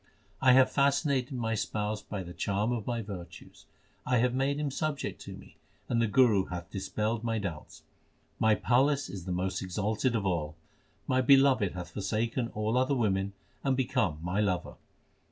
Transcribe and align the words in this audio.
I 0.41 0.53
have 0.53 0.71
fascinated 0.71 1.33
my 1.37 1.53
Spouse 1.53 2.01
by 2.01 2.23
the 2.23 2.33
charm 2.33 2.71
of 2.71 2.87
my 2.87 3.03
virtues: 3.03 3.67
I 4.03 4.17
have 4.17 4.33
made 4.33 4.59
Him 4.59 4.71
subject 4.71 5.21
to 5.25 5.33
me 5.37 5.57
and 5.87 6.01
the 6.01 6.07
Guru 6.07 6.45
hath 6.45 6.71
dis 6.71 6.89
pelled 6.89 7.23
my 7.23 7.37
doubts. 7.37 7.83
My 8.39 8.55
palace 8.55 9.09
is 9.11 9.25
the 9.25 9.31
most 9.31 9.61
exalted 9.61 10.15
of 10.15 10.25
all. 10.25 10.55
My 11.05 11.21
Beloved 11.21 11.73
hath 11.73 11.91
forsaken 11.91 12.47
all 12.55 12.79
other 12.79 12.95
women 12.95 13.33
and 13.63 13.77
become 13.77 14.17
my 14.23 14.39
lover. 14.39 14.73